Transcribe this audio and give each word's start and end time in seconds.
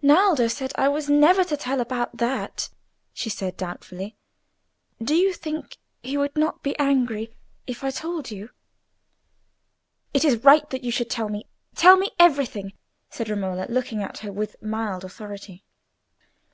"Naldo 0.00 0.48
said 0.48 0.72
I 0.76 0.88
was 0.88 1.10
never 1.10 1.44
to 1.44 1.58
tell 1.58 1.78
about 1.78 2.16
that," 2.16 2.70
she 3.12 3.28
said, 3.28 3.54
doubtfully. 3.58 4.16
"Do 5.02 5.14
you 5.14 5.34
think 5.34 5.76
he 6.02 6.16
would 6.16 6.34
not 6.36 6.62
be 6.62 6.74
angry 6.78 7.36
if 7.66 7.84
I 7.84 7.90
told 7.90 8.30
you?" 8.30 8.48
"It 10.14 10.24
is 10.24 10.42
right 10.42 10.70
that 10.70 10.84
you 10.84 10.90
should 10.90 11.10
tell 11.10 11.28
me. 11.28 11.44
Tell 11.74 11.98
me 11.98 12.12
everything," 12.18 12.72
said 13.10 13.28
Romola, 13.28 13.66
looking 13.68 14.02
at 14.02 14.20
her 14.20 14.32
with 14.32 14.56
mild 14.62 15.04
authority. 15.04 15.64